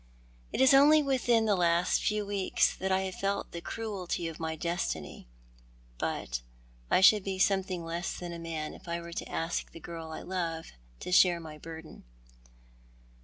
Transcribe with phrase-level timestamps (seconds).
[0.51, 4.39] "It is only within the last few weeks that I have felt the cruelty of
[4.39, 5.27] my destiny,—
[5.99, 6.41] but
[6.89, 10.09] I should be something less than a man if I were to ask the girl
[10.11, 12.03] I love to share my burden."